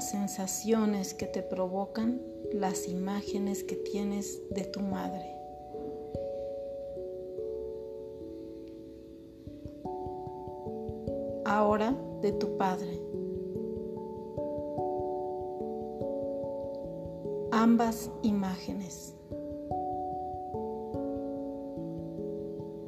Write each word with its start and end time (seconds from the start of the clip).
las 0.00 0.08
sensaciones 0.08 1.12
que 1.12 1.26
te 1.26 1.42
provocan 1.42 2.22
las 2.54 2.88
imágenes 2.88 3.62
que 3.62 3.76
tienes 3.76 4.40
de 4.48 4.64
tu 4.64 4.80
madre. 4.80 5.36
Ahora 11.44 11.94
de 12.22 12.32
tu 12.32 12.56
padre. 12.56 12.98
Ambas 17.52 18.10
imágenes. 18.22 19.14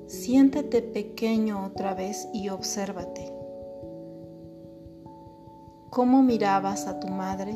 Siéntete 0.06 0.80
pequeño 0.80 1.66
otra 1.66 1.92
vez 1.92 2.26
y 2.32 2.48
obsérvate. 2.48 3.31
¿Cómo 5.92 6.22
mirabas 6.22 6.86
a 6.86 6.98
tu 7.00 7.08
madre? 7.08 7.54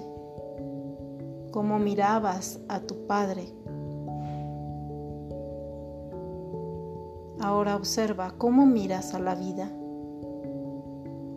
¿Cómo 1.53 1.79
mirabas 1.79 2.61
a 2.69 2.81
tu 2.81 3.07
padre? 3.07 3.49
Ahora 7.41 7.77
observa 7.77 8.35
cómo 8.37 8.67
miras 8.67 9.15
a 9.15 9.21
la 9.21 9.35
vida, 9.35 9.73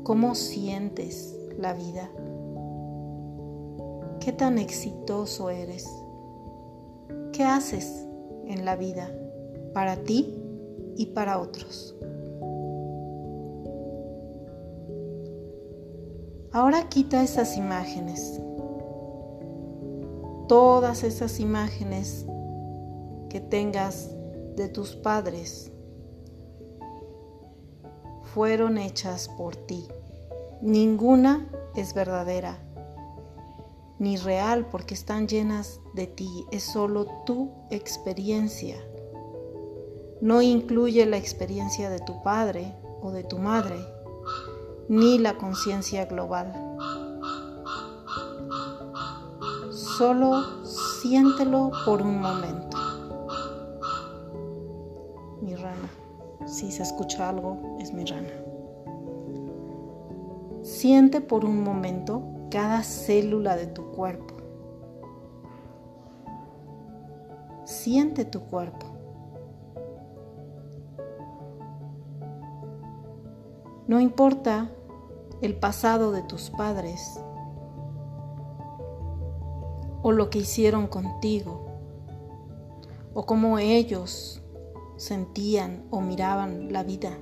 cómo 0.04 0.36
sientes 0.36 1.40
la 1.58 1.72
vida, 1.72 2.12
qué 4.20 4.34
tan 4.34 4.58
exitoso 4.58 5.50
eres, 5.50 5.90
qué 7.32 7.46
haces 7.46 8.06
en 8.44 8.66
la 8.66 8.76
vida 8.76 9.10
para 9.74 9.96
ti 10.04 10.36
y 10.98 11.06
para 11.06 11.40
otros. 11.40 11.96
Ahora 16.52 16.90
quita 16.90 17.22
esas 17.24 17.58
imágenes, 17.58 18.42
todas 20.48 21.04
esas 21.04 21.40
imágenes 21.40 22.26
que 23.30 23.40
tengas 23.40 24.10
de 24.56 24.68
tus 24.68 24.96
padres 24.96 25.72
fueron 28.34 28.80
hechas 28.80 29.30
por 29.30 29.56
ti. 29.56 29.88
Ninguna 30.62 31.48
es 31.76 31.94
verdadera 31.94 32.58
ni 34.00 34.18
real 34.18 34.66
porque 34.72 34.96
están 34.96 35.28
llenas 35.28 35.80
de 35.94 36.08
ti. 36.08 36.46
Es 36.52 36.64
solo 36.64 37.06
tu 37.26 37.52
experiencia. 37.70 38.78
No 40.20 40.42
incluye 40.42 41.06
la 41.06 41.18
experiencia 41.18 41.90
de 41.92 42.00
tu 42.00 42.24
padre 42.24 42.74
o 43.02 43.12
de 43.12 43.24
tu 43.24 43.38
madre 43.38 43.78
ni 44.90 45.20
la 45.20 45.38
conciencia 45.38 46.06
global. 46.06 46.52
Solo 49.70 50.66
siéntelo 50.66 51.72
por 51.86 52.02
un 52.02 52.20
momento. 52.20 52.78
Mi 55.42 55.56
rana. 55.56 55.90
Si 56.48 56.72
se 56.72 56.82
escucha 56.82 57.30
algo, 57.30 57.78
es 57.80 57.94
mi 57.94 58.04
rana. 58.04 58.34
Siente 60.64 61.22
por 61.22 61.46
un 61.46 61.64
momento 61.64 62.24
cada 62.50 62.82
célula 62.82 63.56
de 63.56 63.68
tu 63.68 63.92
cuerpo. 63.92 64.36
Siente 67.66 68.26
tu 68.26 68.42
cuerpo. 68.42 68.88
No 73.88 74.00
importa 74.00 74.70
el 75.42 75.56
pasado 75.56 76.12
de 76.12 76.22
tus 76.22 76.50
padres 76.50 77.20
o 80.02 80.12
lo 80.12 80.30
que 80.30 80.40
hicieron 80.40 80.88
contigo 80.88 81.66
o 83.14 83.26
cómo 83.26 83.60
ellos 83.60 84.42
sentían 84.98 85.84
o 85.92 86.02
miraban 86.02 86.72
la 86.72 86.84
vida. 86.84 87.18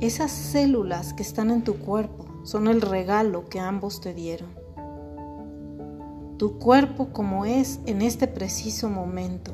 Esas 0.00 0.30
células 0.30 1.12
que 1.12 1.22
están 1.22 1.50
en 1.50 1.62
tu 1.62 1.78
cuerpo 1.78 2.24
son 2.42 2.68
el 2.68 2.80
regalo 2.80 3.44
que 3.46 3.60
ambos 3.60 4.00
te 4.00 4.14
dieron. 4.14 4.48
Tu 6.38 6.58
cuerpo 6.58 7.12
como 7.12 7.44
es 7.44 7.80
en 7.84 8.00
este 8.00 8.26
preciso 8.26 8.88
momento 8.88 9.52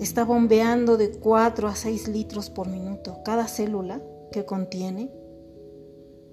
está 0.00 0.24
bombeando 0.24 0.96
de 0.96 1.10
4 1.10 1.68
a 1.68 1.76
6 1.76 2.08
litros 2.08 2.50
por 2.50 2.68
minuto. 2.68 3.18
Cada 3.24 3.46
célula 3.46 4.00
que 4.32 4.44
contiene 4.44 5.10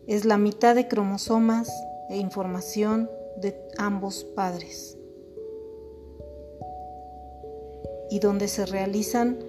es 0.07 0.25
la 0.25 0.37
mitad 0.37 0.75
de 0.75 0.87
cromosomas 0.87 1.69
e 2.09 2.17
información 2.17 3.09
de 3.37 3.55
ambos 3.77 4.23
padres. 4.23 4.97
Y 8.09 8.19
donde 8.19 8.47
se 8.47 8.65
realizan 8.65 9.39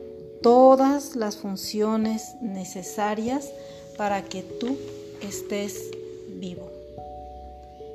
todas 0.43 1.17
las 1.17 1.37
funciones 1.37 2.37
necesarias 2.41 3.51
para 3.97 4.23
que 4.23 4.43
tú 4.43 4.77
estés 5.21 5.91
vivo. 6.39 6.71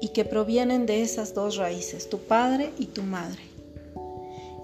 Y 0.01 0.09
que 0.09 0.25
provienen 0.25 0.85
de 0.85 1.01
esas 1.01 1.33
dos 1.33 1.55
raíces, 1.57 2.09
tu 2.09 2.19
padre 2.19 2.71
y 2.77 2.87
tu 2.87 3.03
madre 3.03 3.46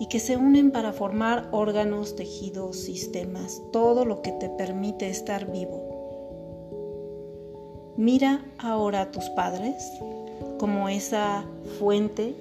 y 0.03 0.07
que 0.07 0.19
se 0.19 0.35
unen 0.35 0.71
para 0.71 0.91
formar 0.91 1.47
órganos, 1.53 2.17
tejidos, 2.17 2.75
sistemas, 2.75 3.61
todo 3.71 4.03
lo 4.03 4.21
que 4.21 4.33
te 4.33 4.49
permite 4.49 5.07
estar 5.07 5.49
vivo. 5.49 5.79
Mira 7.95 8.43
ahora 8.57 9.03
a 9.03 9.11
tus 9.11 9.23
padres 9.29 9.81
como 10.59 10.89
esa 10.89 11.45
fuente 11.79 12.35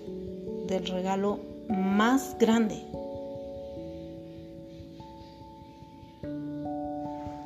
del 0.67 0.89
regalo 0.89 1.39
más 1.69 2.37
grande, 2.37 2.83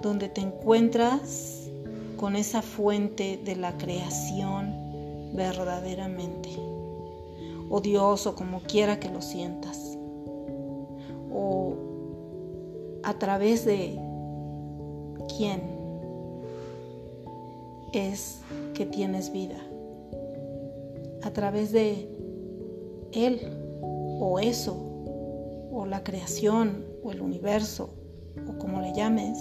donde 0.00 0.30
te 0.30 0.40
encuentras 0.40 1.68
con 2.16 2.36
esa 2.36 2.62
fuente 2.62 3.38
de 3.44 3.54
la 3.54 3.76
creación 3.76 5.34
verdaderamente, 5.34 6.48
o 7.68 7.82
Dios 7.82 8.26
o 8.26 8.34
como 8.34 8.62
quiera 8.62 8.98
que 8.98 9.10
lo 9.10 9.20
sientas 9.20 9.95
a 13.06 13.14
través 13.14 13.64
de 13.64 13.96
quién 15.36 15.62
es 17.92 18.40
que 18.74 18.84
tienes 18.84 19.32
vida, 19.32 19.58
a 21.22 21.30
través 21.30 21.70
de 21.70 22.10
él 23.12 23.40
o 24.18 24.40
eso, 24.40 24.76
o 25.70 25.86
la 25.86 26.02
creación, 26.02 26.84
o 27.04 27.12
el 27.12 27.20
universo, 27.20 27.90
o 28.48 28.58
como 28.58 28.80
le 28.80 28.92
llames, 28.92 29.38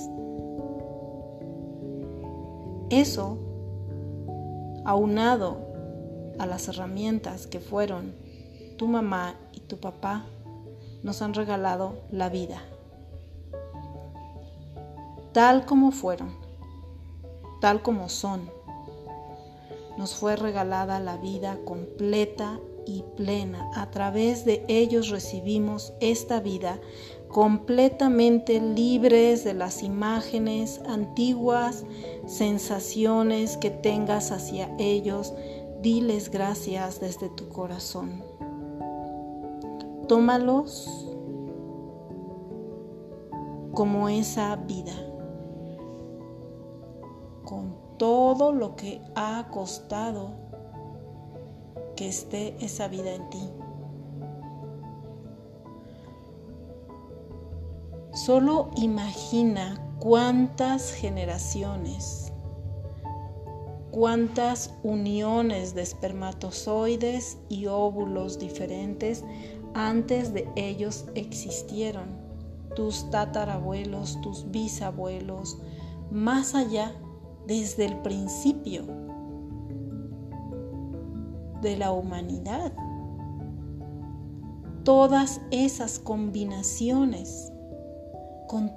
eso, 2.91 3.39
aunado 4.85 5.57
a 6.37 6.45
las 6.45 6.67
herramientas 6.67 7.47
que 7.47 7.59
fueron 7.59 8.13
tu 8.77 8.87
mamá 8.87 9.39
y 9.53 9.61
tu 9.61 9.79
papá, 9.79 10.27
nos 11.01 11.23
han 11.23 11.33
regalado 11.33 11.95
la 12.11 12.29
vida 12.29 12.61
tal 15.35 15.65
como 15.65 15.91
fueron, 15.91 16.29
tal 17.59 17.81
como 17.81 18.07
son. 18.07 18.49
Nos 19.97 20.15
fue 20.15 20.37
regalada 20.37 21.01
la 21.01 21.17
vida 21.17 21.59
completa 21.65 22.61
y 22.85 23.03
plena. 23.17 23.69
A 23.75 23.91
través 23.91 24.45
de 24.45 24.63
ellos 24.69 25.09
recibimos 25.09 25.91
esta 25.99 26.39
vida 26.39 26.79
completamente 27.27 28.61
libres 28.61 29.43
de 29.43 29.53
las 29.53 29.83
imágenes 29.83 30.79
antiguas, 30.87 31.83
sensaciones 32.27 33.57
que 33.57 33.71
tengas 33.71 34.31
hacia 34.31 34.73
ellos. 34.79 35.33
Diles 35.81 36.31
gracias 36.31 37.01
desde 37.01 37.27
tu 37.27 37.49
corazón. 37.49 38.23
Tómalos 40.07 40.89
como 43.73 44.07
esa 44.07 44.55
vida 44.55 44.93
con 47.45 47.75
todo 47.97 48.51
lo 48.51 48.75
que 48.75 49.01
ha 49.15 49.47
costado 49.51 50.31
que 51.95 52.09
esté 52.09 52.55
esa 52.59 52.87
vida 52.87 53.13
en 53.13 53.29
ti. 53.29 53.49
Solo 58.11 58.71
imagina 58.77 59.81
cuántas 59.99 60.91
generaciones, 60.91 62.33
cuántas 63.91 64.73
uniones 64.83 65.75
de 65.75 65.81
espermatozoides 65.81 67.37
y 67.49 67.67
óvulos 67.67 68.39
diferentes 68.39 69.23
antes 69.73 70.33
de 70.33 70.49
ellos 70.55 71.05
existieron. 71.15 72.25
Tus 72.75 73.09
tatarabuelos, 73.09 74.19
tus 74.21 74.49
bisabuelos, 74.51 75.57
más 76.09 76.55
allá 76.55 76.93
desde 77.47 77.85
el 77.85 77.97
principio 78.01 78.85
de 81.61 81.77
la 81.77 81.91
humanidad. 81.91 82.71
Todas 84.83 85.41
esas 85.51 85.99
combinaciones 85.99 87.51
con 88.47 88.71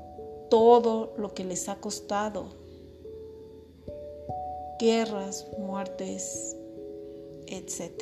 todo 0.49 1.13
lo 1.19 1.35
que 1.35 1.45
les 1.45 1.69
ha 1.69 1.77
costado. 1.77 2.47
Guerras, 4.79 5.47
muertes, 5.59 6.57
etc. 7.47 7.93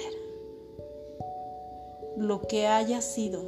Lo 2.16 2.42
que 2.42 2.66
haya 2.66 3.00
sido 3.00 3.42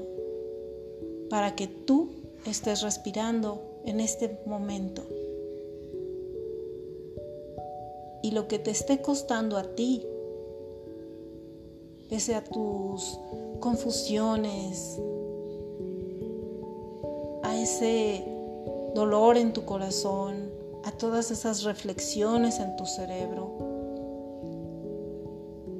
para 1.30 1.54
que 1.54 1.68
tú 1.68 2.10
estés 2.46 2.82
respirando 2.82 3.80
en 3.84 4.00
este 4.00 4.40
momento. 4.46 5.17
Y 8.22 8.32
lo 8.32 8.48
que 8.48 8.58
te 8.58 8.70
esté 8.70 9.00
costando 9.00 9.56
a 9.56 9.62
ti, 9.62 10.06
pese 12.08 12.34
a 12.34 12.42
tus 12.42 13.18
confusiones, 13.60 15.00
a 17.42 17.56
ese 17.56 18.24
dolor 18.94 19.36
en 19.36 19.52
tu 19.52 19.64
corazón, 19.64 20.50
a 20.84 20.92
todas 20.92 21.30
esas 21.30 21.62
reflexiones 21.64 22.60
en 22.60 22.76
tu 22.76 22.86
cerebro, 22.86 23.52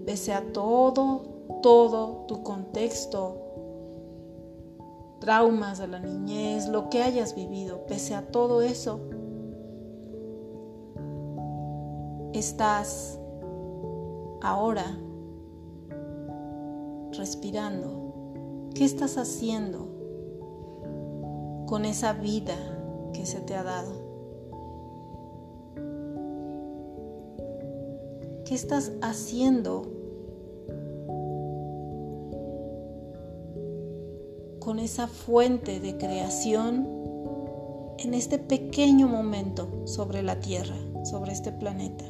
pese 0.05 0.33
a 0.33 0.53
todo, 0.53 1.23
todo 1.63 2.25
tu 2.29 2.43
contexto, 2.43 3.37
traumas 5.21 5.79
de 5.79 5.89
la 5.89 5.99
niñez, 5.99 6.69
lo 6.69 6.89
que 6.89 7.03
hayas 7.03 7.35
vivido, 7.35 7.87
pese 7.87 8.15
a 8.15 8.27
todo 8.29 8.63
eso, 8.63 9.01
estás 12.39 13.19
ahora 14.41 14.97
respirando. 17.13 18.71
¿Qué 18.75 18.85
estás 18.85 19.19
haciendo 19.19 19.89
con 21.67 21.85
esa 21.85 22.13
vida 22.13 22.57
que 23.13 23.27
se 23.27 23.41
te 23.41 23.57
ha 23.57 23.65
dado? 23.65 23.93
¿Qué 28.45 28.55
estás 28.55 28.93
haciendo 29.03 29.83
con 34.61 34.79
esa 34.79 35.09
fuente 35.09 35.81
de 35.81 35.99
creación 35.99 36.87
en 37.99 38.15
este 38.15 38.39
pequeño 38.39 39.09
momento 39.09 39.87
sobre 39.87 40.23
la 40.23 40.41
Tierra, 40.41 40.77
sobre 41.05 41.33
este 41.33 41.53
planeta? 41.53 42.05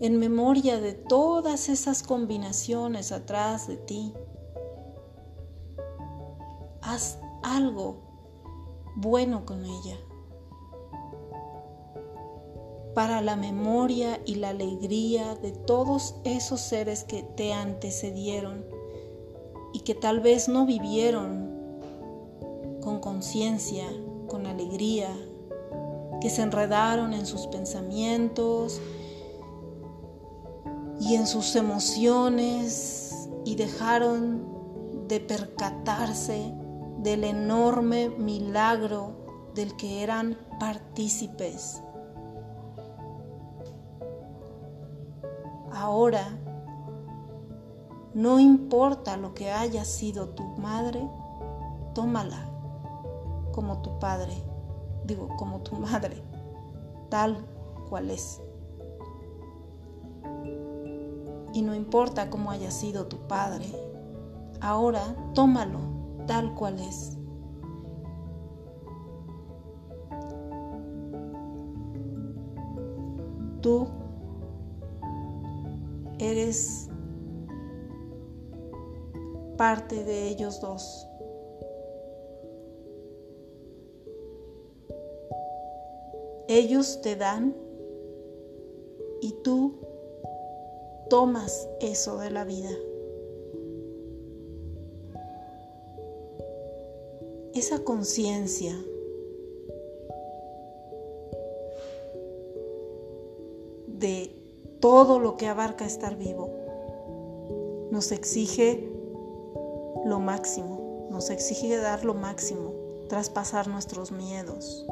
En 0.00 0.18
memoria 0.18 0.78
de 0.78 0.92
todas 0.92 1.68
esas 1.68 2.02
combinaciones 2.02 3.12
atrás 3.12 3.66
de 3.66 3.76
ti. 3.76 4.12
Haz 6.82 7.18
algo 7.42 7.96
bueno 8.96 9.46
con 9.46 9.64
ella. 9.64 9.96
Para 12.94 13.20
la 13.20 13.36
memoria 13.36 14.20
y 14.24 14.36
la 14.36 14.50
alegría 14.50 15.34
de 15.34 15.52
todos 15.52 16.16
esos 16.24 16.60
seres 16.60 17.04
que 17.04 17.22
te 17.22 17.52
antecedieron 17.52 18.64
y 19.72 19.80
que 19.80 19.94
tal 19.94 20.20
vez 20.20 20.48
no 20.48 20.64
vivieron 20.64 21.54
con 22.80 23.00
conciencia, 23.00 23.84
con 24.28 24.46
alegría, 24.46 25.10
que 26.20 26.30
se 26.30 26.42
enredaron 26.42 27.12
en 27.12 27.26
sus 27.26 27.46
pensamientos, 27.48 28.80
y 31.00 31.14
en 31.14 31.26
sus 31.26 31.56
emociones 31.56 33.28
y 33.44 33.54
dejaron 33.54 35.06
de 35.08 35.20
percatarse 35.20 36.52
del 36.98 37.24
enorme 37.24 38.08
milagro 38.10 39.50
del 39.54 39.76
que 39.76 40.02
eran 40.02 40.36
partícipes. 40.58 41.82
Ahora, 45.72 46.26
no 48.14 48.40
importa 48.40 49.16
lo 49.18 49.34
que 49.34 49.52
haya 49.52 49.84
sido 49.84 50.30
tu 50.30 50.42
madre, 50.56 51.06
tómala 51.94 52.50
como 53.52 53.82
tu 53.82 53.98
padre, 53.98 54.32
digo, 55.04 55.28
como 55.36 55.60
tu 55.60 55.76
madre, 55.76 56.22
tal 57.10 57.36
cual 57.88 58.10
es. 58.10 58.40
Y 61.56 61.62
no 61.62 61.74
importa 61.74 62.28
cómo 62.28 62.50
haya 62.50 62.70
sido 62.70 63.06
tu 63.06 63.16
padre, 63.26 63.64
ahora 64.60 65.16
tómalo 65.32 65.80
tal 66.26 66.54
cual 66.54 66.78
es. 66.80 67.16
Tú 73.62 73.88
eres 76.18 76.90
parte 79.56 80.04
de 80.04 80.28
ellos 80.28 80.60
dos. 80.60 81.08
Ellos 86.48 87.00
te 87.00 87.16
dan 87.16 87.56
y 89.22 89.32
tú 89.42 89.85
tomas 91.08 91.68
eso 91.80 92.18
de 92.18 92.30
la 92.30 92.44
vida. 92.44 92.70
Esa 97.54 97.84
conciencia 97.84 98.76
de 103.86 104.30
todo 104.80 105.18
lo 105.18 105.36
que 105.36 105.46
abarca 105.46 105.86
estar 105.86 106.16
vivo 106.16 106.50
nos 107.90 108.12
exige 108.12 108.90
lo 110.04 110.20
máximo, 110.20 111.08
nos 111.10 111.30
exige 111.30 111.78
dar 111.78 112.04
lo 112.04 112.14
máximo, 112.14 112.74
traspasar 113.08 113.68
nuestros 113.68 114.12
miedos. 114.12 114.84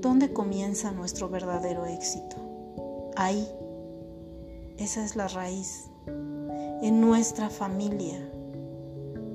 ¿Dónde 0.00 0.32
comienza 0.32 0.92
nuestro 0.92 1.28
verdadero 1.28 1.84
éxito? 1.84 2.47
Ahí. 3.18 3.48
Esa 4.78 5.04
es 5.04 5.16
la 5.16 5.28
raíz. 5.28 5.90
En 6.06 7.00
nuestra 7.00 7.50
familia. 7.50 8.30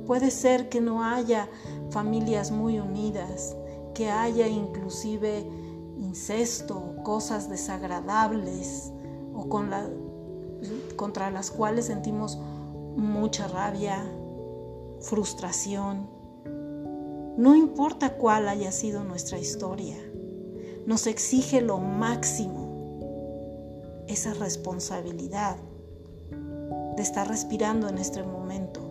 Puede 0.08 0.32
ser 0.32 0.70
que 0.70 0.82
no 0.82 1.04
haya 1.04 1.50
familias 1.92 2.52
muy 2.52 2.80
unidas, 2.80 3.56
que 3.94 4.10
haya 4.10 4.48
inclusive 4.48 5.46
incesto, 6.00 6.96
cosas 7.04 7.50
desagradables 7.50 8.92
o 9.34 9.48
con 9.50 9.70
contra 10.96 11.30
las 11.30 11.52
cuales 11.52 11.86
sentimos 11.86 12.38
mucha 12.96 13.48
rabia, 13.50 14.06
frustración. 15.02 16.08
No 17.38 17.56
importa 17.56 18.16
cuál 18.18 18.48
haya 18.48 18.72
sido 18.72 19.04
nuestra 19.04 19.40
historia, 19.40 19.98
nos 20.86 21.08
exige 21.08 21.62
lo 21.62 21.80
máximo 21.80 22.63
esa 24.08 24.34
responsabilidad 24.34 25.58
de 26.96 27.02
estar 27.02 27.28
respirando 27.28 27.88
en 27.90 27.98
este 27.98 28.24
momento. 28.24 28.82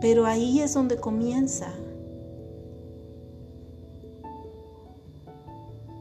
Pero 0.00 0.26
ahí 0.26 0.60
es 0.60 0.74
donde 0.74 0.96
comienza 0.96 1.72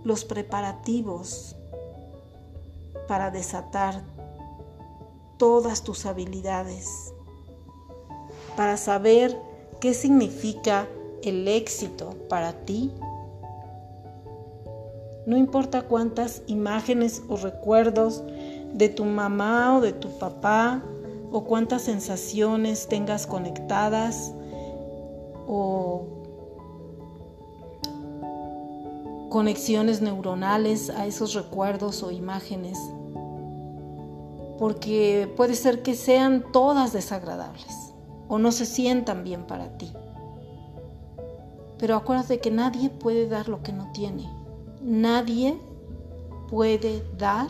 los 0.03 0.25
preparativos 0.25 1.55
para 3.07 3.31
desatar 3.31 4.03
todas 5.37 5.83
tus 5.83 6.05
habilidades, 6.05 7.13
para 8.55 8.77
saber 8.77 9.37
qué 9.79 9.93
significa 9.93 10.87
el 11.23 11.47
éxito 11.47 12.15
para 12.29 12.53
ti 12.65 12.91
no 15.29 15.37
importa 15.37 15.83
cuántas 15.83 16.41
imágenes 16.47 17.21
o 17.29 17.37
recuerdos 17.37 18.23
de 18.73 18.89
tu 18.89 19.05
mamá 19.05 19.77
o 19.77 19.81
de 19.81 19.93
tu 19.93 20.09
papá 20.17 20.81
o 21.31 21.43
cuántas 21.43 21.83
sensaciones 21.83 22.87
tengas 22.87 23.27
conectadas 23.27 24.33
o 25.47 26.07
conexiones 29.29 30.01
neuronales 30.01 30.89
a 30.89 31.05
esos 31.05 31.35
recuerdos 31.35 32.01
o 32.01 32.09
imágenes, 32.09 32.79
porque 34.57 35.31
puede 35.37 35.53
ser 35.53 35.83
que 35.83 35.93
sean 35.93 36.43
todas 36.51 36.91
desagradables 36.91 37.93
o 38.27 38.39
no 38.39 38.51
se 38.51 38.65
sientan 38.65 39.23
bien 39.23 39.45
para 39.45 39.77
ti. 39.77 39.93
Pero 41.77 41.95
acuérdate 41.95 42.39
que 42.39 42.49
nadie 42.49 42.89
puede 42.89 43.27
dar 43.27 43.47
lo 43.47 43.61
que 43.61 43.71
no 43.71 43.91
tiene. 43.91 44.38
Nadie 44.81 45.59
puede 46.49 47.03
dar 47.17 47.49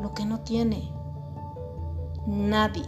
lo 0.00 0.14
que 0.14 0.24
no 0.24 0.40
tiene. 0.40 0.92
Nadie. 2.26 2.84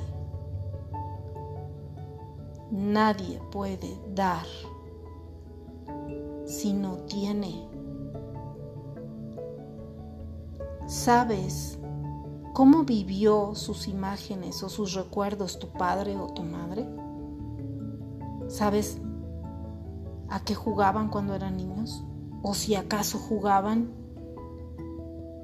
Nadie 2.71 3.41
puede 3.51 4.01
dar 4.15 4.47
si 6.45 6.73
no 6.73 6.99
tiene. 7.07 7.69
¿Sabes 10.87 11.81
cómo 12.55 12.85
vivió 12.85 13.57
sus 13.57 13.89
imágenes 13.89 14.63
o 14.63 14.69
sus 14.69 14.95
recuerdos 14.95 15.59
tu 15.59 15.69
padre 15.69 16.17
o 16.17 16.29
tu 16.29 16.45
madre? 16.45 16.89
¿Sabes 18.47 19.01
a 20.29 20.45
qué 20.45 20.55
jugaban 20.55 21.09
cuando 21.09 21.35
eran 21.35 21.57
niños? 21.57 22.05
¿O 22.43 22.55
si 22.55 22.75
acaso 22.75 23.19
jugaban? 23.19 23.93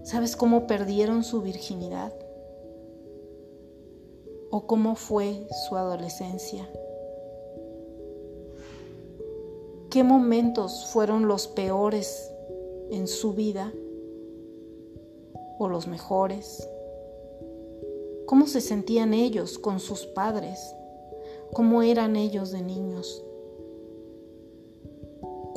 ¿Sabes 0.05 0.37
cómo 0.37 0.67
perdieron 0.67 1.25
su 1.25 1.43
virginidad? 1.43 2.13
¿O 4.51 4.67
cómo 4.67 4.97
fue 4.97 5.47
su 5.67 5.77
adolescencia? 5.77 6.69
¿Qué 9.91 10.05
momentos 10.05 10.87
fueron 10.87 11.29
los 11.29 11.49
peores 11.49 12.33
en 12.91 13.07
su 13.07 13.35
vida 13.35 13.73
o 15.59 15.69
los 15.69 15.87
mejores? 15.87 16.69
¿Cómo 18.27 18.47
se 18.47 18.61
sentían 18.61 19.15
ellos 19.15 19.59
con 19.59 19.81
sus 19.81 20.07
padres? 20.07 20.75
¿Cómo 21.53 21.83
eran 21.83 22.17
ellos 22.17 22.51
de 22.51 22.63
niños? 22.63 23.23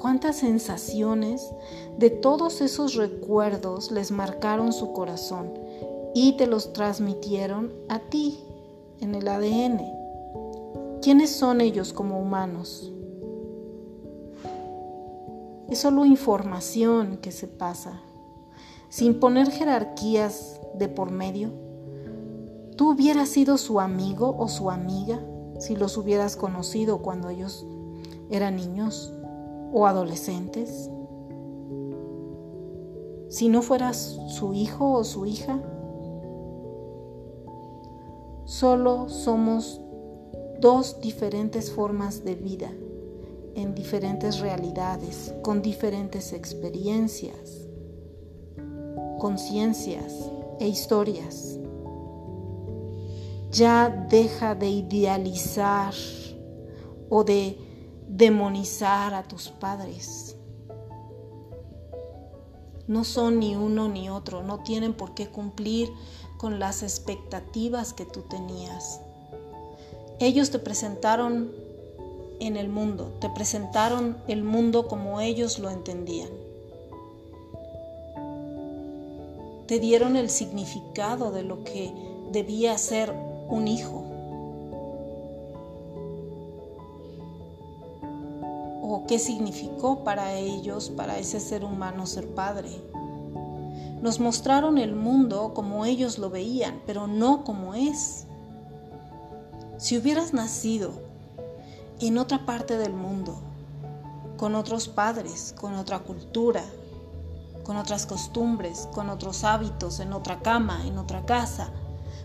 ¿Cuántas 0.05 0.35
sensaciones 0.35 1.51
de 1.97 2.11
todos 2.11 2.61
esos 2.61 2.93
recuerdos 2.93 3.89
les 3.89 4.11
marcaron 4.11 4.71
su 4.71 4.93
corazón 4.93 5.51
y 6.13 6.37
te 6.37 6.45
los 6.45 6.73
transmitieron 6.73 7.73
a 7.89 7.97
ti 7.97 8.37
en 8.99 9.15
el 9.15 9.27
ADN? 9.27 9.81
¿Quiénes 11.01 11.31
son 11.31 11.59
ellos 11.59 11.91
como 11.91 12.19
humanos? 12.19 12.93
Es 15.69 15.79
solo 15.79 16.05
información 16.05 17.17
que 17.17 17.31
se 17.31 17.47
pasa, 17.47 17.99
sin 18.89 19.19
poner 19.19 19.49
jerarquías 19.49 20.61
de 20.77 20.87
por 20.87 21.09
medio. 21.09 21.49
¿Tú 22.77 22.91
hubieras 22.91 23.29
sido 23.29 23.57
su 23.57 23.79
amigo 23.79 24.35
o 24.37 24.49
su 24.49 24.69
amiga 24.69 25.19
si 25.57 25.75
los 25.75 25.97
hubieras 25.97 26.35
conocido 26.35 26.99
cuando 26.99 27.29
ellos 27.29 27.65
eran 28.29 28.57
niños 28.57 29.11
o 29.71 29.85
adolescentes? 29.85 30.89
Si 33.29 33.49
no 33.49 33.61
fueras 33.61 34.19
su 34.27 34.53
hijo 34.53 34.93
o 34.93 35.03
su 35.03 35.25
hija, 35.25 35.61
solo 38.45 39.09
somos 39.09 39.81
dos 40.61 41.01
diferentes 41.01 41.71
formas 41.71 42.23
de 42.23 42.35
vida 42.35 42.71
en 43.55 43.73
diferentes 43.73 44.39
realidades, 44.39 45.33
con 45.41 45.61
diferentes 45.61 46.33
experiencias, 46.33 47.67
conciencias 49.19 50.31
e 50.59 50.67
historias. 50.67 51.59
Ya 53.51 53.89
deja 54.09 54.55
de 54.55 54.69
idealizar 54.69 55.93
o 57.09 57.23
de 57.23 57.57
demonizar 58.15 59.13
a 59.13 59.23
tus 59.23 59.49
padres. 59.49 60.37
No 62.87 63.03
son 63.03 63.39
ni 63.39 63.57
uno 63.57 63.89
ni 63.89 64.09
otro, 64.09 64.41
no 64.41 64.59
tienen 64.59 64.93
por 64.93 65.13
qué 65.13 65.27
cumplir 65.27 65.91
con 66.37 66.57
las 66.57 66.81
expectativas 66.81 67.93
que 67.93 68.05
tú 68.05 68.21
tenías. 68.21 69.01
Ellos 70.19 70.49
te 70.49 70.59
presentaron 70.59 71.51
en 72.39 72.55
el 72.55 72.69
mundo, 72.69 73.17
te 73.19 73.29
presentaron 73.29 74.17
el 74.29 74.43
mundo 74.43 74.87
como 74.87 75.19
ellos 75.19 75.59
lo 75.59 75.69
entendían. 75.69 76.29
Te 79.67 79.79
dieron 79.79 80.15
el 80.15 80.29
significado 80.29 81.31
de 81.31 81.43
lo 81.43 81.65
que 81.65 81.93
debía 82.31 82.77
ser 82.77 83.11
un 83.49 83.67
hijo. 83.67 84.04
O 88.95 89.05
qué 89.05 89.19
significó 89.19 90.05
para 90.05 90.35
ellos, 90.35 90.89
para 90.89 91.17
ese 91.17 91.41
ser 91.41 91.65
humano 91.65 92.05
ser 92.05 92.33
padre. 92.33 92.69
Nos 94.01 94.21
mostraron 94.21 94.77
el 94.77 94.95
mundo 94.95 95.53
como 95.53 95.83
ellos 95.83 96.17
lo 96.17 96.29
veían, 96.29 96.81
pero 96.85 97.05
no 97.05 97.43
como 97.43 97.73
es. 97.73 98.25
Si 99.77 99.97
hubieras 99.97 100.33
nacido 100.33 100.93
en 101.99 102.17
otra 102.17 102.45
parte 102.45 102.77
del 102.77 102.93
mundo, 102.93 103.35
con 104.37 104.55
otros 104.55 104.87
padres, 104.87 105.53
con 105.59 105.75
otra 105.75 105.99
cultura, 105.99 106.63
con 107.65 107.75
otras 107.75 108.05
costumbres, 108.05 108.87
con 108.93 109.09
otros 109.09 109.43
hábitos, 109.43 109.99
en 109.99 110.13
otra 110.13 110.39
cama, 110.39 110.87
en 110.87 110.97
otra 110.97 111.25
casa, 111.25 111.69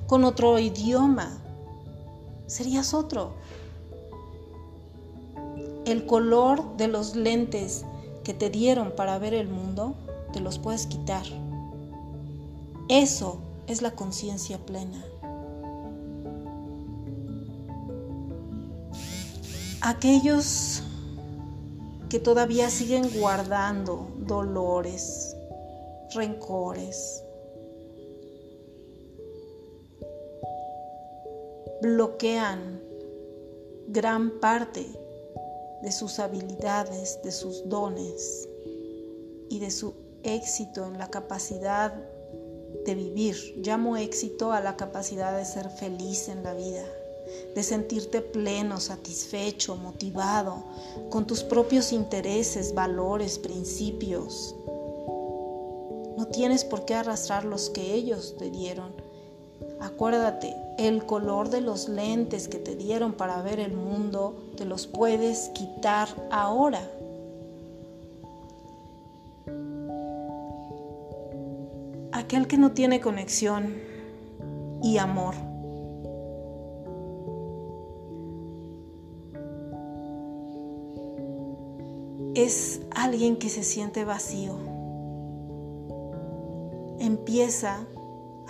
con 0.07 0.23
otro 0.23 0.57
idioma, 0.61 1.37
serías 2.47 2.95
otro. 2.95 3.33
El 5.91 6.07
color 6.07 6.77
de 6.77 6.89
los 6.89 7.17
lentes 7.17 7.85
que 8.25 8.33
te 8.33 8.49
dieron 8.49 8.93
para 8.93 9.19
ver 9.19 9.35
el 9.35 9.49
mundo, 9.49 9.95
te 10.33 10.41
los 10.41 10.59
puedes 10.59 10.87
quitar. 10.87 11.25
Eso 12.89 13.39
es 13.67 13.83
la 13.83 13.91
conciencia 13.93 14.59
plena. 14.59 15.05
aquellos 19.81 20.83
que 22.09 22.19
todavía 22.19 22.71
siguen 22.71 23.11
guardando 23.19 24.09
dolores, 24.19 25.35
rencores, 26.15 27.23
bloquean 31.81 32.81
gran 33.89 34.39
parte 34.39 35.00
de 35.83 35.93
sus 35.93 36.19
habilidades, 36.19 37.21
de 37.23 37.33
sus 37.33 37.69
dones 37.69 38.49
y 39.49 39.59
de 39.59 39.71
su 39.71 39.95
éxito 40.23 40.87
en 40.87 40.99
la 40.99 41.09
capacidad 41.09 41.95
de 42.85 42.95
vivir. 42.95 43.37
Llamo 43.57 43.97
éxito 43.97 44.53
a 44.53 44.61
la 44.61 44.77
capacidad 44.77 45.37
de 45.37 45.45
ser 45.45 45.71
feliz 45.71 46.29
en 46.29 46.43
la 46.43 46.55
vida 46.55 46.85
de 47.55 47.63
sentirte 47.63 48.21
pleno, 48.21 48.81
satisfecho, 48.81 49.77
motivado, 49.77 50.65
con 51.11 51.27
tus 51.27 51.43
propios 51.43 51.93
intereses, 51.93 52.75
valores, 52.75 53.39
principios. 53.39 54.55
No 56.17 56.27
tienes 56.27 56.65
por 56.65 56.85
qué 56.85 56.95
arrastrar 56.95 57.45
los 57.45 57.71
que 57.71 57.95
ellos 57.95 58.37
te 58.39 58.51
dieron. 58.51 58.93
Acuérdate, 59.81 60.55
el 60.79 61.05
color 61.07 61.49
de 61.49 61.61
los 61.61 61.89
lentes 61.89 62.49
que 62.49 62.59
te 62.59 62.77
dieron 62.77 63.13
para 63.13 63.41
ver 63.43 63.61
el 63.61 63.73
mundo, 63.73 64.35
te 64.57 64.65
los 64.65 64.87
puedes 64.87 65.49
quitar 65.51 66.09
ahora. 66.31 66.81
Aquel 72.13 72.47
que 72.47 72.59
no 72.59 72.73
tiene 72.73 73.01
conexión 73.01 73.75
y 74.83 74.99
amor 74.99 75.35
es 82.35 82.81
alguien 82.91 83.37
que 83.37 83.49
se 83.49 83.63
siente 83.63 84.05
vacío. 84.05 84.55
Empieza 86.99 87.77
a 87.77 88.00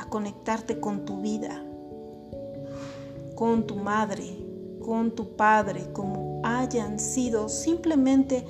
conectarte 0.09 0.81
con 0.81 1.05
tu 1.05 1.21
vida, 1.21 1.65
con 3.35 3.67
tu 3.67 3.77
madre, 3.77 4.37
con 4.85 5.13
tu 5.13 5.37
padre, 5.37 5.93
como 5.93 6.41
hayan 6.45 6.99
sido. 6.99 7.49
Simplemente 7.49 8.45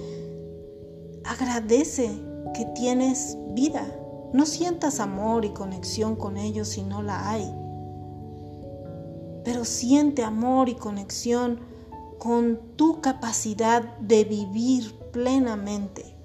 agradece 1.25 2.11
que 2.55 2.65
tienes 2.75 3.37
vida. 3.55 3.87
No 4.33 4.47
sientas 4.47 5.01
amor 5.01 5.45
y 5.45 5.51
conexión 5.51 6.17
con 6.17 6.37
ellos 6.37 6.69
si 6.69 6.83
no 6.83 7.03
la 7.03 7.31
hay. 7.31 7.53
Pero 9.45 9.65
siente 9.65 10.23
amor 10.23 10.69
y 10.69 10.75
conexión 10.75 11.61
con 12.19 12.61
tu 12.77 13.01
capacidad 13.01 13.83
de 13.99 14.25
vivir 14.25 14.95
plenamente 15.11 16.17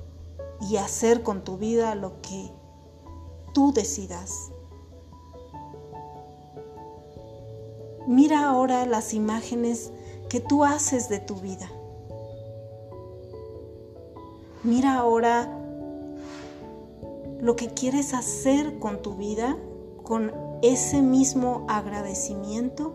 y 0.69 0.77
hacer 0.77 1.23
con 1.23 1.43
tu 1.43 1.57
vida 1.57 1.95
lo 1.95 2.21
que 2.21 2.51
tú 3.53 3.71
decidas. 3.73 4.51
Mira 8.07 8.47
ahora 8.47 8.85
las 8.85 9.13
imágenes 9.13 9.91
que 10.29 10.39
tú 10.39 10.63
haces 10.63 11.09
de 11.09 11.19
tu 11.19 11.35
vida. 11.35 11.69
Mira 14.63 14.95
ahora 14.95 15.47
lo 17.39 17.55
que 17.55 17.69
quieres 17.69 18.13
hacer 18.13 18.79
con 18.79 19.01
tu 19.01 19.15
vida, 19.15 19.57
con 20.03 20.31
ese 20.61 21.01
mismo 21.01 21.65
agradecimiento 21.67 22.93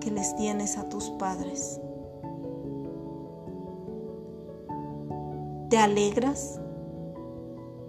que 0.00 0.10
les 0.10 0.36
tienes 0.36 0.76
a 0.78 0.88
tus 0.88 1.10
padres. 1.10 1.80
¿Te 5.70 5.78
alegras 5.78 6.60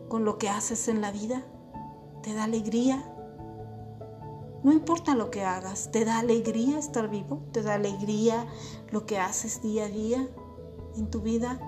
con 0.08 0.26
lo 0.26 0.38
que 0.38 0.50
haces 0.50 0.88
en 0.88 1.02
la 1.02 1.12
vida? 1.12 1.44
¿Te 2.22 2.34
da 2.34 2.46
alegría? 2.46 3.17
No 4.64 4.72
importa 4.74 5.16
lo 5.16 5.30
que 5.32 5.44
hagas, 5.44 5.92
¿te 5.92 6.04
da 6.04 6.20
alegría 6.20 6.80
estar 6.80 7.10
vivo? 7.10 7.42
¿Te 7.52 7.62
da 7.62 7.76
alegría 7.76 8.46
lo 8.92 9.06
que 9.06 9.20
haces 9.20 9.62
día 9.62 9.86
a 9.86 9.90
día 9.90 10.28
en 10.96 11.10
tu 11.10 11.22
vida? 11.22 11.60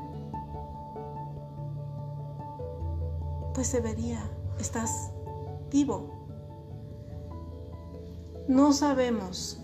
Pues 3.54 3.68
se 3.68 3.80
vería, 3.82 4.30
estás 4.60 5.12
vivo. 5.72 6.10
No 8.48 8.74
sabemos 8.74 9.62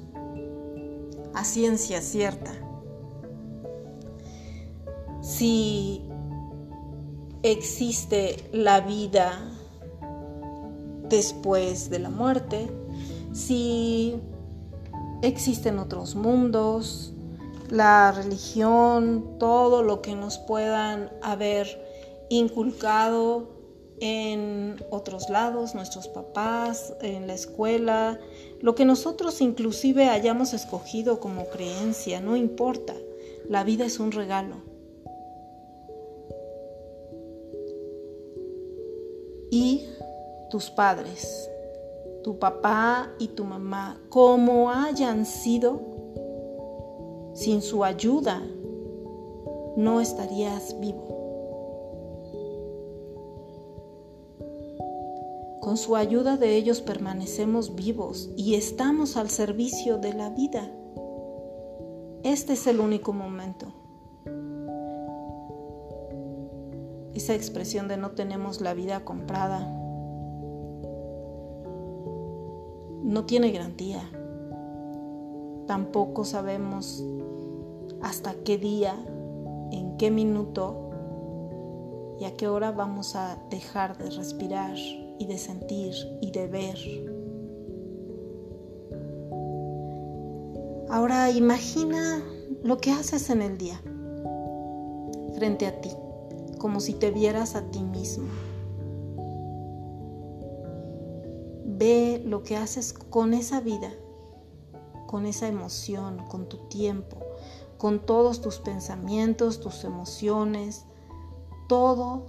a 1.34 1.44
ciencia 1.44 2.02
cierta 2.02 2.54
si 5.26 6.04
existe 7.42 8.48
la 8.54 8.80
vida 8.82 9.52
después 11.10 11.90
de 11.90 12.00
la 12.00 12.10
muerte, 12.10 12.70
si 13.36 14.16
existen 15.22 15.78
otros 15.78 16.16
mundos, 16.16 17.12
la 17.70 18.14
religión, 18.14 19.38
todo 19.40 19.84
lo 19.84 20.02
que 20.02 20.16
nos 20.16 20.38
puedan 20.38 21.12
haber 21.22 21.68
inculcado 22.30 23.50
en 24.00 24.78
otros 24.90 25.30
lados, 25.30 25.76
nuestros 25.76 26.08
papás, 26.08 26.94
en 27.02 27.28
la 27.28 27.34
escuela, 27.34 28.20
lo 28.62 28.74
que 28.74 28.86
nosotros 28.86 29.42
inclusive 29.42 30.06
hayamos 30.10 30.54
escogido 30.54 31.20
como 31.20 31.48
creencia, 31.48 32.22
no 32.22 32.38
importa, 32.38 32.94
la 33.50 33.64
vida 33.66 33.86
es 33.86 34.00
un 34.00 34.14
regalo. 34.14 34.56
Y 39.52 39.86
tus 40.50 40.70
padres, 40.70 41.50
tu 42.26 42.40
papá 42.40 43.12
y 43.20 43.28
tu 43.28 43.44
mamá, 43.44 44.02
como 44.10 44.72
hayan 44.72 45.28
sido, 45.28 45.80
sin 47.36 47.62
su 47.62 47.84
ayuda, 47.84 48.42
no 49.78 50.02
estarías 50.02 50.76
vivo. 50.80 51.06
Con 55.62 55.78
su 55.78 55.96
ayuda 55.96 56.36
de 56.36 56.56
ellos 56.56 56.82
permanecemos 56.82 57.76
vivos 57.76 58.32
y 58.36 58.56
estamos 58.56 59.18
al 59.18 59.30
servicio 59.30 60.00
de 60.00 60.16
la 60.16 60.32
vida. 60.32 60.68
Este 62.24 62.54
es 62.54 62.66
el 62.66 62.80
único 62.80 63.14
momento. 63.14 63.68
Esa 67.14 67.36
expresión 67.36 67.88
de 67.88 67.98
no 67.98 68.14
tenemos 68.14 68.62
la 68.62 68.74
vida 68.74 69.06
comprada 69.06 69.75
no 73.16 73.24
tiene 73.24 73.50
garantía. 73.54 74.02
Tampoco 75.68 76.26
sabemos 76.26 77.02
hasta 78.02 78.34
qué 78.44 78.58
día, 78.58 78.94
en 79.72 79.96
qué 79.96 80.12
minuto 80.12 80.90
y 82.20 82.26
a 82.26 82.36
qué 82.36 82.50
hora 82.50 82.72
vamos 82.72 83.16
a 83.16 83.42
dejar 83.50 83.98
de 83.98 84.10
respirar 84.10 84.76
y 85.18 85.28
de 85.28 85.38
sentir 85.38 85.94
y 86.20 86.32
de 86.32 86.48
ver. 86.48 86.78
Ahora 90.90 91.32
imagina 91.32 92.22
lo 92.64 92.80
que 92.80 92.92
haces 92.92 93.30
en 93.30 93.42
el 93.42 93.58
día 93.58 93.82
frente 95.36 95.68
a 95.68 95.80
ti, 95.80 95.92
como 96.58 96.82
si 96.82 96.94
te 96.94 97.12
vieras 97.12 97.56
a 97.56 97.62
ti 97.72 97.80
mismo. 97.80 98.28
Lo 102.36 102.44
que 102.44 102.58
haces 102.58 102.92
con 102.92 103.34
esa 103.34 103.62
vida, 103.62 103.94
con 105.08 105.26
esa 105.26 105.48
emoción, 105.48 106.26
con 106.28 106.50
tu 106.50 106.58
tiempo, 106.68 107.16
con 107.78 108.06
todos 108.06 108.42
tus 108.42 108.60
pensamientos, 108.60 109.62
tus 109.62 109.86
emociones, 109.86 110.86
todo, 111.70 112.24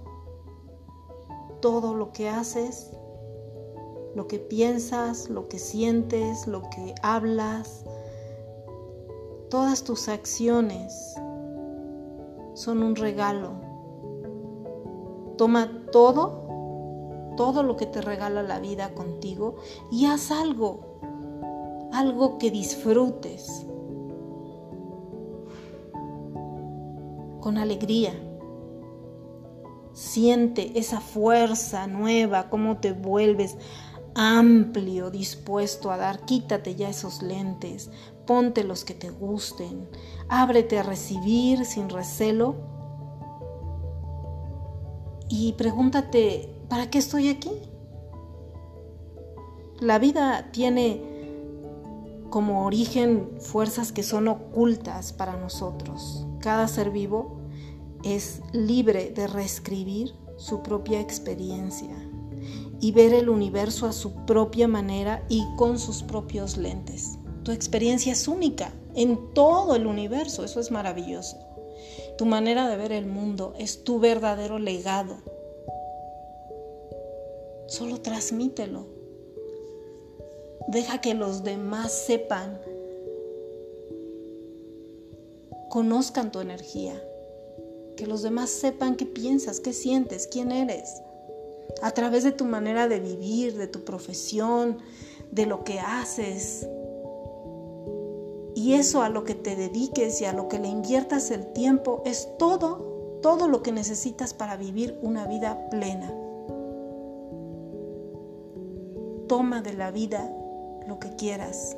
todo 1.59 1.93
lo 1.93 2.13
que 2.13 2.29
haces, 2.29 2.89
lo 4.15 4.29
que 4.29 4.39
piensas, 4.39 5.29
lo 5.29 5.49
que 5.49 5.59
sientes, 5.59 6.47
lo 6.47 6.61
que 6.69 6.95
hablas, 7.03 7.83
todas 9.49 9.83
tus 9.83 10.07
acciones 10.07 11.15
son 12.53 12.81
un 12.81 12.95
regalo. 12.95 13.55
Toma 15.37 15.69
todo 15.91 16.46
todo 17.37 17.63
lo 17.63 17.77
que 17.77 17.85
te 17.85 18.01
regala 18.01 18.43
la 18.43 18.59
vida 18.59 18.93
contigo 18.93 19.55
y 19.89 20.07
haz 20.07 20.31
algo, 20.31 20.99
algo 21.93 22.37
que 22.37 22.51
disfrutes 22.51 23.65
con 27.39 27.57
alegría. 27.57 28.13
Siente 29.93 30.77
esa 30.77 30.99
fuerza 30.99 31.87
nueva, 31.87 32.49
cómo 32.49 32.77
te 32.79 32.91
vuelves 32.91 33.55
amplio, 34.15 35.09
dispuesto 35.11 35.91
a 35.91 35.97
dar. 35.97 36.25
Quítate 36.25 36.75
ya 36.75 36.89
esos 36.89 37.21
lentes, 37.21 37.89
ponte 38.25 38.63
los 38.63 38.83
que 38.83 38.93
te 38.93 39.09
gusten, 39.09 39.87
ábrete 40.27 40.77
a 40.77 40.83
recibir 40.83 41.65
sin 41.65 41.89
recelo 41.89 42.55
y 45.29 45.53
pregúntate 45.53 46.56
¿Para 46.69 46.89
qué 46.89 46.97
estoy 46.97 47.29
aquí? 47.29 47.51
La 49.79 49.99
vida 49.99 50.49
tiene 50.51 51.01
como 52.29 52.65
origen 52.65 53.29
fuerzas 53.39 53.91
que 53.91 54.03
son 54.03 54.27
ocultas 54.27 55.13
para 55.13 55.37
nosotros. 55.37 56.25
Cada 56.39 56.67
ser 56.67 56.91
vivo 56.91 57.39
es 58.03 58.41
libre 58.51 59.11
de 59.11 59.27
reescribir 59.27 60.13
su 60.35 60.61
propia 60.61 60.99
experiencia 60.99 61.95
y 62.79 62.91
ver 62.91 63.13
el 63.13 63.29
universo 63.29 63.87
a 63.87 63.93
su 63.93 64.25
propia 64.25 64.67
manera 64.67 65.23
y 65.29 65.45
con 65.55 65.79
sus 65.79 66.03
propios 66.03 66.57
lentes. 66.57 67.17
Tu 67.43 67.51
experiencia 67.51 68.11
es 68.11 68.27
única 68.27 68.73
en 68.93 69.33
todo 69.33 69.75
el 69.75 69.87
universo, 69.87 70.43
eso 70.43 70.59
es 70.59 70.69
maravilloso. 70.69 71.37
Tu 72.17 72.25
manera 72.25 72.67
de 72.67 72.75
ver 72.75 72.91
el 72.91 73.05
mundo 73.05 73.53
es 73.57 73.83
tu 73.83 73.99
verdadero 73.99 74.59
legado 74.59 75.17
Solo 77.67 77.99
transmítelo. 78.01 78.85
Deja 80.69 80.99
que 80.99 81.13
los 81.13 81.43
demás 81.43 81.91
sepan, 81.91 82.59
conozcan 85.69 86.31
tu 86.31 86.39
energía, 86.39 87.01
que 87.95 88.07
los 88.07 88.21
demás 88.21 88.49
sepan 88.49 88.95
qué 88.95 89.05
piensas, 89.05 89.59
qué 89.59 89.73
sientes, 89.73 90.27
quién 90.27 90.51
eres, 90.51 91.01
a 91.81 91.91
través 91.91 92.23
de 92.23 92.31
tu 92.31 92.45
manera 92.45 92.87
de 92.87 92.99
vivir, 92.99 93.57
de 93.57 93.67
tu 93.67 93.83
profesión, 93.83 94.77
de 95.31 95.45
lo 95.45 95.63
que 95.63 95.79
haces. 95.79 96.67
Y 98.55 98.73
eso 98.73 99.01
a 99.03 99.09
lo 99.09 99.23
que 99.23 99.35
te 99.35 99.55
dediques 99.55 100.21
y 100.21 100.25
a 100.25 100.33
lo 100.33 100.47
que 100.47 100.59
le 100.59 100.67
inviertas 100.67 101.31
el 101.31 101.53
tiempo 101.53 102.01
es 102.05 102.29
todo, 102.37 103.19
todo 103.21 103.47
lo 103.47 103.61
que 103.61 103.71
necesitas 103.71 104.33
para 104.33 104.57
vivir 104.57 104.97
una 105.01 105.27
vida 105.27 105.69
plena. 105.69 106.26
Toma 109.27 109.61
de 109.61 109.73
la 109.73 109.91
vida 109.91 110.31
lo 110.87 110.99
que 110.99 111.15
quieras. 111.15 111.75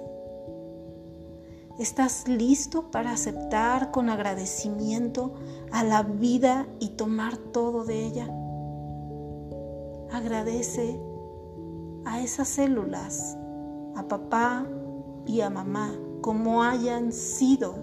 ¿Estás 1.79 2.27
listo 2.27 2.91
para 2.91 3.11
aceptar 3.11 3.89
con 3.89 4.09
agradecimiento 4.09 5.33
a 5.71 5.83
la 5.83 6.03
vida 6.03 6.67
y 6.79 6.89
tomar 6.89 7.37
todo 7.37 7.85
de 7.85 8.05
ella? 8.05 8.27
Agradece 10.11 10.99
a 12.05 12.21
esas 12.21 12.49
células, 12.49 13.37
a 13.95 14.07
papá 14.07 14.67
y 15.25 15.41
a 15.41 15.49
mamá, 15.49 15.97
como 16.21 16.63
hayan 16.63 17.11
sido, 17.11 17.75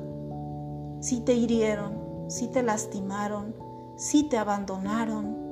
si 1.00 1.20
te 1.20 1.34
hirieron, 1.34 2.28
si 2.28 2.48
te 2.48 2.62
lastimaron, 2.62 3.54
si 3.96 4.28
te 4.28 4.36
abandonaron, 4.36 5.45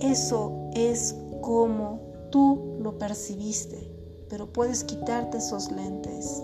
Eso 0.00 0.70
es 0.74 1.16
como 1.40 2.00
tú 2.30 2.78
lo 2.80 2.98
percibiste, 2.98 3.92
pero 4.28 4.52
puedes 4.52 4.84
quitarte 4.84 5.38
esos 5.38 5.70
lentes 5.70 6.42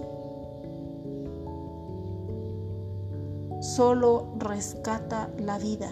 solo 3.65 4.35
rescata 4.39 5.31
la 5.39 5.59
vida 5.59 5.91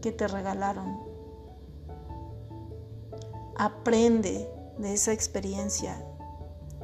que 0.00 0.12
te 0.12 0.28
regalaron. 0.28 1.00
Aprende 3.56 4.48
de 4.78 4.94
esa 4.94 5.12
experiencia. 5.12 6.06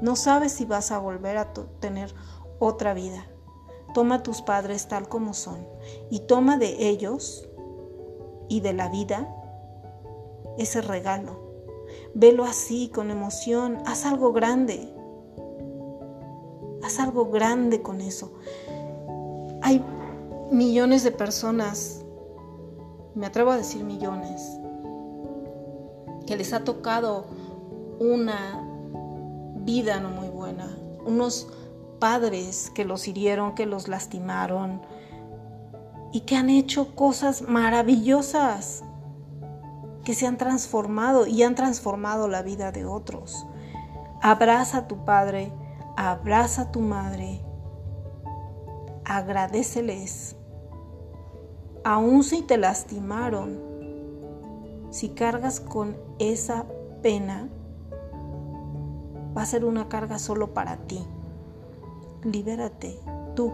No 0.01 0.17
sabes 0.17 0.53
si 0.53 0.65
vas 0.65 0.91
a 0.91 0.99
volver 0.99 1.39
a 1.39 1.53
tener 1.79 2.13
otra 2.59 2.93
vida. 2.93 3.25
Toma 3.95 4.17
a 4.17 4.23
tus 4.23 4.43
padres 4.43 4.89
tal 4.89 5.09
como 5.09 5.33
son 5.33 5.67
y 6.11 6.21
toma 6.21 6.57
de 6.57 6.89
ellos 6.89 7.49
y 8.49 8.61
de 8.61 8.73
la 8.73 8.89
vida 8.89 9.33
ese 10.59 10.81
regalo. 10.81 11.53
Velo 12.15 12.45
así, 12.45 12.89
con 12.89 13.11
emoción, 13.11 13.79
haz 13.87 14.07
algo 14.07 14.33
grande. 14.33 14.93
Haz 16.83 16.99
algo 16.99 17.31
grande 17.31 17.83
con 17.83 18.01
eso. 18.01 18.33
Hay 19.63 19.85
millones 20.51 21.05
de 21.05 21.13
personas, 21.13 22.05
me 23.15 23.27
atrevo 23.27 23.51
a 23.51 23.57
decir 23.57 23.85
millones, 23.85 24.59
que 26.27 26.37
les 26.37 26.53
ha 26.53 26.65
tocado 26.65 27.27
una 27.99 28.69
vida 29.65 30.01
no 30.01 30.11
muy 30.11 30.29
buena, 30.29 30.77
unos 31.07 31.49
padres 31.99 32.71
que 32.75 32.85
los 32.85 33.07
hirieron, 33.07 33.55
que 33.55 33.67
los 33.67 33.89
lastimaron 33.89 34.83
y 36.13 36.21
que 36.21 36.37
han 36.37 36.51
hecho 36.51 36.95
cosas 36.95 37.43
maravillosas, 37.43 38.83
que 40.05 40.15
se 40.15 40.27
han 40.27 40.37
transformado 40.37 41.27
y 41.27 41.43
han 41.43 41.55
transformado 41.55 42.29
la 42.29 42.43
vida 42.43 42.73
de 42.73 42.85
otros. 42.85 43.47
Abraza 44.21 44.79
a 44.79 44.89
tu 44.89 45.05
padre, 45.05 45.53
abraza 45.97 46.63
a 46.63 46.73
tu 46.73 46.81
madre, 46.81 47.41
agradeceles, 49.05 50.37
aun 51.85 52.23
si 52.25 52.43
te 52.43 52.57
lastimaron, 52.57 53.59
si 54.91 55.11
cargas 55.11 55.61
con 55.61 55.97
esa 56.19 56.67
pena, 57.03 57.49
va 59.37 59.43
a 59.43 59.47
ser 59.47 59.65
una 59.65 59.89
carga 59.89 60.19
solo 60.19 60.53
para 60.55 60.77
ti 60.77 61.05
libérate 62.25 62.99
tú. 63.35 63.53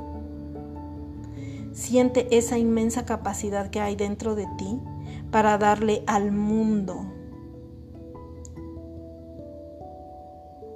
Siente 1.73 2.37
esa 2.37 2.59
inmensa 2.59 3.05
capacidad 3.05 3.71
que 3.71 3.81
hay 3.81 3.97
dentro 3.97 4.35
de 4.35 4.47
ti 4.57 4.81
para 5.31 5.59
darle 5.59 6.03
al 6.07 6.33
mundo. 6.33 7.05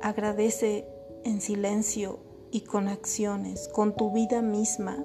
Agradece 0.00 0.86
en 1.24 1.40
silencio 1.40 2.18
y 2.50 2.62
con 2.62 2.88
acciones, 2.88 3.68
con 3.68 3.96
tu 3.96 4.12
vida 4.12 4.42
misma. 4.42 5.04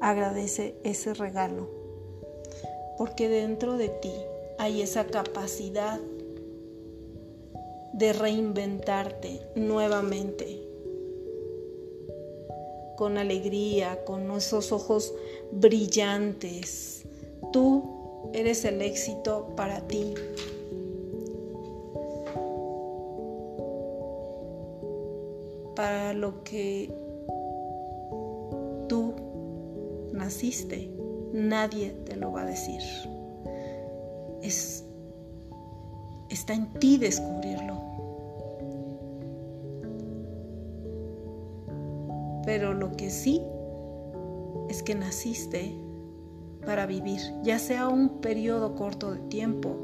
Agradece 0.00 0.76
ese 0.82 1.14
regalo, 1.14 1.68
porque 2.98 3.28
dentro 3.28 3.76
de 3.76 3.88
ti 3.88 4.12
hay 4.58 4.82
esa 4.82 5.06
capacidad 5.06 6.00
de 7.92 8.12
reinventarte 8.12 9.40
nuevamente 9.54 10.66
con 12.96 13.18
alegría, 13.18 14.04
con 14.04 14.30
esos 14.32 14.72
ojos 14.72 15.14
brillantes. 15.52 17.06
Tú 17.52 17.95
eres 18.32 18.64
el 18.64 18.82
éxito 18.82 19.48
para 19.56 19.80
ti. 19.86 20.14
Para 25.74 26.14
lo 26.14 26.42
que 26.42 26.90
tú 28.88 29.14
naciste, 30.12 30.90
nadie 31.32 31.90
te 32.04 32.16
lo 32.16 32.32
va 32.32 32.42
a 32.42 32.46
decir. 32.46 32.80
Es, 34.42 34.84
está 36.30 36.54
en 36.54 36.72
ti 36.74 36.96
descubrirlo. 36.96 37.80
Pero 42.44 42.72
lo 42.72 42.92
que 42.92 43.10
sí 43.10 43.42
es 44.68 44.82
que 44.82 44.94
naciste 44.94 45.74
para 46.66 46.84
vivir, 46.84 47.20
ya 47.42 47.58
sea 47.58 47.88
un 47.88 48.20
periodo 48.20 48.74
corto 48.74 49.12
de 49.12 49.20
tiempo 49.20 49.76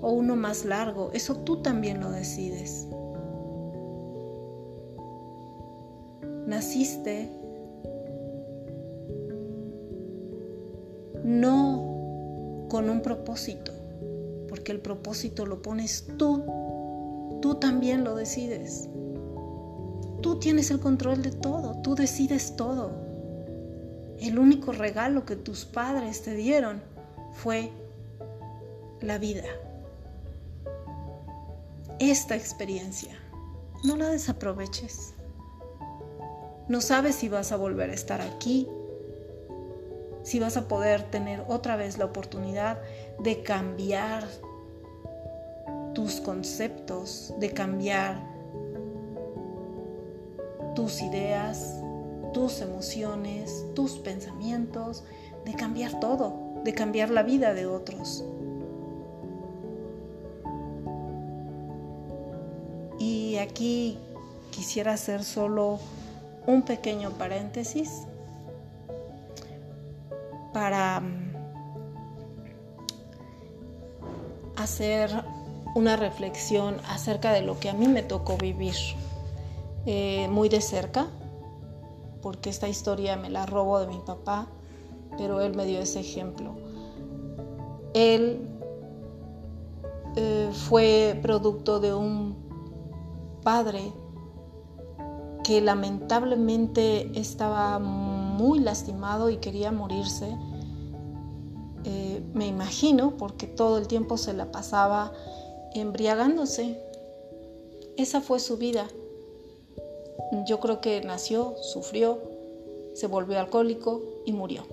o 0.00 0.10
uno 0.10 0.34
más 0.34 0.64
largo, 0.64 1.10
eso 1.12 1.36
tú 1.36 1.62
también 1.62 2.00
lo 2.00 2.10
decides. 2.10 2.88
Naciste 6.46 7.30
no 11.22 12.66
con 12.70 12.88
un 12.88 13.02
propósito, 13.02 13.72
porque 14.48 14.72
el 14.72 14.80
propósito 14.80 15.44
lo 15.44 15.60
pones 15.60 16.06
tú, 16.16 16.42
tú 17.42 17.56
también 17.56 18.02
lo 18.02 18.16
decides. 18.16 18.88
Tú 20.22 20.38
tienes 20.38 20.70
el 20.70 20.80
control 20.80 21.22
de 21.22 21.32
todo, 21.32 21.80
tú 21.82 21.94
decides 21.94 22.56
todo. 22.56 23.09
El 24.20 24.38
único 24.38 24.72
regalo 24.72 25.24
que 25.24 25.36
tus 25.36 25.64
padres 25.64 26.22
te 26.22 26.34
dieron 26.34 26.82
fue 27.32 27.70
la 29.00 29.18
vida. 29.18 29.44
Esta 31.98 32.36
experiencia, 32.36 33.18
no 33.84 33.96
la 33.96 34.08
desaproveches. 34.08 35.14
No 36.68 36.80
sabes 36.80 37.16
si 37.16 37.28
vas 37.28 37.50
a 37.50 37.56
volver 37.56 37.90
a 37.90 37.94
estar 37.94 38.20
aquí, 38.20 38.68
si 40.22 40.38
vas 40.38 40.56
a 40.56 40.68
poder 40.68 41.02
tener 41.10 41.42
otra 41.48 41.76
vez 41.76 41.98
la 41.98 42.04
oportunidad 42.04 42.78
de 43.18 43.42
cambiar 43.42 44.24
tus 45.94 46.20
conceptos, 46.20 47.34
de 47.38 47.52
cambiar 47.52 48.22
tus 50.74 51.02
ideas, 51.02 51.79
tus 52.32 52.60
emociones, 52.60 53.64
tus 53.74 53.92
pensamientos, 53.98 55.04
de 55.44 55.54
cambiar 55.54 56.00
todo, 56.00 56.34
de 56.64 56.74
cambiar 56.74 57.10
la 57.10 57.22
vida 57.22 57.54
de 57.54 57.66
otros. 57.66 58.24
Y 62.98 63.38
aquí 63.38 63.98
quisiera 64.50 64.92
hacer 64.92 65.24
solo 65.24 65.78
un 66.46 66.62
pequeño 66.62 67.10
paréntesis 67.12 68.02
para 70.52 71.00
mm, 71.00 71.32
hacer 74.56 75.10
una 75.74 75.96
reflexión 75.96 76.76
acerca 76.88 77.32
de 77.32 77.42
lo 77.42 77.58
que 77.58 77.70
a 77.70 77.72
mí 77.72 77.88
me 77.88 78.02
tocó 78.02 78.36
vivir. 78.36 78.74
Eh, 79.86 80.28
muy 80.28 80.50
de 80.50 80.60
cerca, 80.60 81.06
porque 82.22 82.50
esta 82.50 82.68
historia 82.68 83.16
me 83.16 83.30
la 83.30 83.46
robo 83.46 83.80
de 83.80 83.86
mi 83.86 83.98
papá, 83.98 84.46
pero 85.16 85.40
él 85.40 85.54
me 85.54 85.66
dio 85.66 85.80
ese 85.80 86.00
ejemplo. 86.00 86.54
Él 87.94 88.48
eh, 90.16 90.50
fue 90.52 91.18
producto 91.22 91.80
de 91.80 91.94
un 91.94 92.36
padre 93.42 93.92
que 95.44 95.60
lamentablemente 95.60 97.10
estaba 97.18 97.78
muy 97.78 98.58
lastimado 98.60 99.30
y 99.30 99.38
quería 99.38 99.72
morirse. 99.72 100.36
Eh, 101.84 102.22
me 102.34 102.46
imagino, 102.46 103.16
porque 103.16 103.46
todo 103.46 103.78
el 103.78 103.88
tiempo 103.88 104.16
se 104.16 104.32
la 104.32 104.50
pasaba 104.52 105.12
embriagándose. 105.74 106.78
Esa 107.96 108.20
fue 108.20 108.38
su 108.38 108.58
vida. 108.58 108.86
Yo 110.46 110.60
creo 110.60 110.80
que 110.80 111.00
nació, 111.00 111.54
sufrió, 111.60 112.18
se 112.94 113.06
volvió 113.06 113.38
alcohólico 113.38 114.02
y 114.24 114.32
murió. 114.32 114.64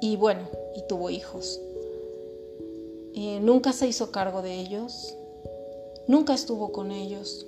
Y 0.00 0.16
bueno, 0.16 0.42
y 0.76 0.82
tuvo 0.82 1.10
hijos. 1.10 1.60
Eh, 3.14 3.40
nunca 3.40 3.72
se 3.72 3.88
hizo 3.88 4.10
cargo 4.12 4.42
de 4.42 4.54
ellos, 4.54 5.16
nunca 6.06 6.34
estuvo 6.34 6.72
con 6.72 6.92
ellos. 6.92 7.46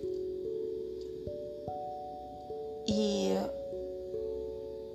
Y 2.87 3.31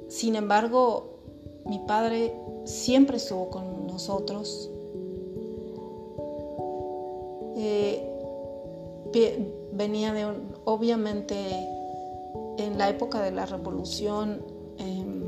sin 0.10 0.36
embargo, 0.36 1.15
mi 1.65 1.79
padre 1.79 2.34
siempre 2.65 3.17
estuvo 3.17 3.49
con 3.49 3.88
nosotros. 3.88 4.69
Eh, 7.58 8.12
venía 9.71 10.13
de 10.13 10.25
obviamente 10.65 11.36
en 12.57 12.77
la 12.77 12.89
época 12.89 13.21
de 13.21 13.31
la 13.31 13.45
revolución, 13.45 14.41
em, 14.77 15.23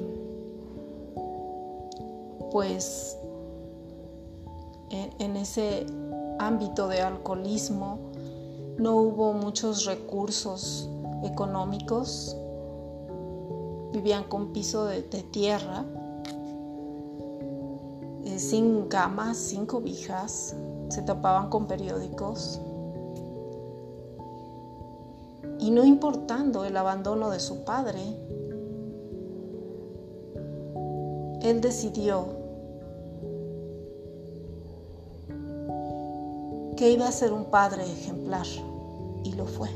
pues 2.51 3.17
en, 4.89 5.35
ese 5.35 5.85
ámbito 6.39 6.87
de 6.87 7.01
alcoholismo 7.01 7.99
no 8.77 8.95
hubo 8.95 9.33
muchos 9.33 9.85
recursos 9.85 10.89
económicos. 11.23 12.35
vivían 13.91 14.25
con 14.25 14.53
piso 14.53 14.85
de, 14.85 15.01
tierra, 15.01 15.83
eh, 18.25 18.37
sin 18.37 18.83
camas, 18.87 19.37
sin 19.37 19.65
cobijas, 19.65 20.55
se 20.89 21.01
tapaban 21.01 21.49
con 21.49 21.65
periódicos. 21.65 22.61
Y 25.67 25.71
no 25.71 25.83
importando 25.83 26.63
el 26.63 26.77
abandono 26.77 27.29
de 27.29 27.41
su 27.41 27.65
padre, 27.65 27.99
él 31.41 31.59
decidió 31.59 32.25
que 36.77 36.89
iba 36.89 37.05
a 37.05 37.11
ser 37.11 37.33
un 37.33 37.51
padre 37.51 37.83
ejemplar 37.83 38.45
y 39.25 39.33
lo 39.33 39.45
fue. 39.45 39.67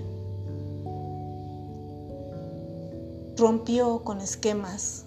Rompió 3.36 4.06
con 4.06 4.21
esquemas, 4.21 5.04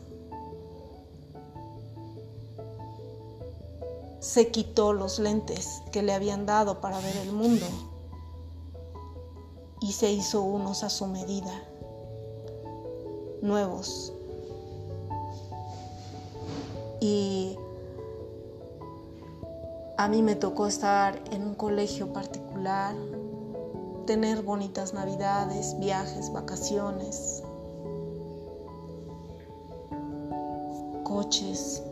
se 4.20 4.48
quitó 4.48 4.92
los 4.92 5.18
lentes 5.18 5.80
que 5.92 6.02
le 6.02 6.12
habían 6.12 6.44
dado 6.44 6.82
para 6.82 7.00
ver 7.00 7.16
el 7.16 7.32
mundo 7.32 7.64
y 9.84 9.92
se 9.92 10.10
hizo 10.10 10.40
unos 10.40 10.82
a 10.82 10.88
su 10.88 11.06
medida, 11.06 11.52
nuevos. 13.42 14.14
Y 17.00 17.58
a 19.98 20.08
mí 20.08 20.22
me 20.22 20.36
tocó 20.36 20.66
estar 20.66 21.20
en 21.32 21.42
un 21.42 21.54
colegio 21.54 22.14
particular, 22.14 22.94
tener 24.06 24.42
bonitas 24.42 24.94
navidades, 24.94 25.78
viajes, 25.78 26.32
vacaciones, 26.32 27.42
coches. 31.02 31.82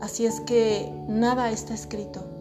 Así 0.00 0.26
es 0.26 0.40
que 0.40 0.92
nada 1.06 1.52
está 1.52 1.72
escrito. 1.72 2.39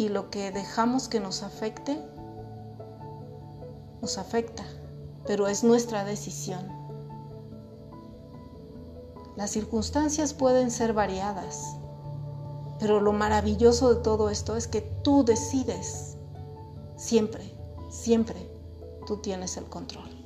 Y 0.00 0.08
lo 0.08 0.30
que 0.30 0.50
dejamos 0.50 1.08
que 1.08 1.20
nos 1.20 1.42
afecte, 1.42 2.02
nos 4.00 4.16
afecta, 4.16 4.64
pero 5.26 5.46
es 5.46 5.62
nuestra 5.62 6.04
decisión. 6.04 6.66
Las 9.36 9.50
circunstancias 9.50 10.32
pueden 10.32 10.70
ser 10.70 10.94
variadas, 10.94 11.76
pero 12.78 13.02
lo 13.02 13.12
maravilloso 13.12 13.94
de 13.94 14.00
todo 14.00 14.30
esto 14.30 14.56
es 14.56 14.68
que 14.68 14.80
tú 14.80 15.22
decides. 15.22 16.16
Siempre, 16.96 17.54
siempre 17.90 18.50
tú 19.06 19.18
tienes 19.18 19.58
el 19.58 19.66
control. 19.66 20.19